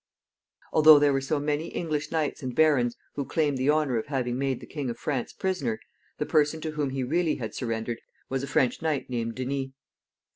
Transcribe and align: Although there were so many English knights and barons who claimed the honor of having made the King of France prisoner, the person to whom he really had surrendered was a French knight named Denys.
Although 0.73 0.97
there 0.97 1.13
were 1.13 1.21
so 1.21 1.39
many 1.39 1.67
English 1.67 2.09
knights 2.09 2.41
and 2.41 2.55
barons 2.55 2.95
who 3.13 3.23
claimed 3.23 3.59
the 3.59 3.69
honor 3.69 3.99
of 3.99 4.07
having 4.07 4.35
made 4.35 4.59
the 4.59 4.65
King 4.65 4.89
of 4.89 4.97
France 4.97 5.31
prisoner, 5.31 5.79
the 6.17 6.25
person 6.25 6.59
to 6.61 6.71
whom 6.71 6.89
he 6.89 7.03
really 7.03 7.35
had 7.35 7.53
surrendered 7.53 8.01
was 8.27 8.41
a 8.41 8.47
French 8.47 8.81
knight 8.81 9.11
named 9.11 9.35
Denys. 9.35 9.73